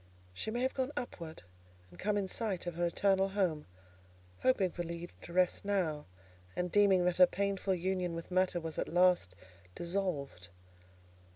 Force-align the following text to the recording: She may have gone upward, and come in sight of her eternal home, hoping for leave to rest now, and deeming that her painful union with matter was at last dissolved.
She 0.33 0.49
may 0.49 0.61
have 0.63 0.73
gone 0.73 0.91
upward, 0.97 1.43
and 1.91 1.99
come 1.99 2.17
in 2.17 2.27
sight 2.27 2.65
of 2.65 2.73
her 2.73 2.87
eternal 2.87 3.29
home, 3.29 3.67
hoping 4.39 4.71
for 4.71 4.81
leave 4.81 5.13
to 5.21 5.31
rest 5.31 5.63
now, 5.63 6.07
and 6.55 6.71
deeming 6.71 7.05
that 7.05 7.17
her 7.17 7.27
painful 7.27 7.75
union 7.75 8.15
with 8.15 8.31
matter 8.31 8.59
was 8.59 8.79
at 8.79 8.89
last 8.89 9.35
dissolved. 9.75 10.49